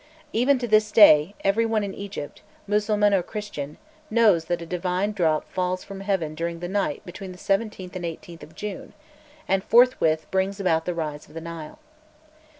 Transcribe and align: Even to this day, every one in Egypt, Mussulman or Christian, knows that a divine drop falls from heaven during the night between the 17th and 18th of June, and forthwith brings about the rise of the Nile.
Even 0.33 0.57
to 0.57 0.67
this 0.67 0.91
day, 0.91 1.35
every 1.43 1.63
one 1.63 1.83
in 1.83 1.93
Egypt, 1.93 2.41
Mussulman 2.65 3.13
or 3.13 3.21
Christian, 3.21 3.77
knows 4.09 4.45
that 4.45 4.59
a 4.63 4.65
divine 4.65 5.11
drop 5.11 5.47
falls 5.51 5.83
from 5.83 5.99
heaven 5.99 6.33
during 6.33 6.59
the 6.59 6.67
night 6.67 7.03
between 7.05 7.31
the 7.33 7.37
17th 7.37 7.95
and 7.95 8.03
18th 8.03 8.41
of 8.41 8.55
June, 8.55 8.93
and 9.47 9.63
forthwith 9.63 10.25
brings 10.31 10.59
about 10.59 10.85
the 10.85 10.95
rise 10.95 11.27
of 11.27 11.35
the 11.35 11.41
Nile. 11.41 11.77